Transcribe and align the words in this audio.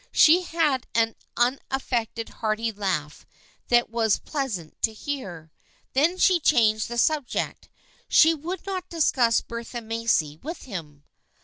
She 0.11 0.41
had 0.41 0.87
an 0.95 1.15
unaffected 1.37 2.29
hearty 2.29 2.71
laugh 2.71 3.23
that 3.67 3.91
was 3.91 4.17
pleasant 4.17 4.81
to 4.81 4.91
hear. 4.93 5.51
Then 5.93 6.17
she 6.17 6.39
changed 6.39 6.87
the 6.89 6.97
subject. 6.97 7.69
She 8.09 8.33
would 8.33 8.65
not 8.65 8.89
discuss 8.89 9.41
Bertha 9.41 9.79
Macy 9.79 10.37
with 10.41 10.63
him. 10.63 11.03